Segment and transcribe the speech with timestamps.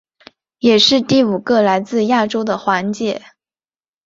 [0.57, 3.21] 也是第五个来自亚洲的环姐。